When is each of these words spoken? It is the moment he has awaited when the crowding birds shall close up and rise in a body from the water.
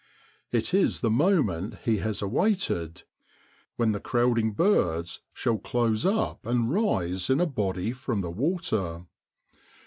It 0.51 0.73
is 0.73 1.01
the 1.01 1.11
moment 1.11 1.75
he 1.85 1.97
has 1.97 2.23
awaited 2.23 3.03
when 3.75 3.91
the 3.91 3.99
crowding 3.99 4.51
birds 4.51 5.19
shall 5.31 5.59
close 5.59 6.07
up 6.07 6.43
and 6.43 6.71
rise 6.73 7.29
in 7.29 7.39
a 7.39 7.45
body 7.45 7.93
from 7.93 8.21
the 8.21 8.31
water. 8.31 9.05